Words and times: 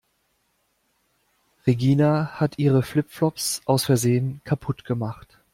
Regina 1.67 2.31
hat 2.39 2.57
ihre 2.57 2.81
Flip-Flops 2.81 3.61
aus 3.65 3.85
Versehen 3.85 4.41
kaputt 4.45 4.83
gemacht. 4.83 5.37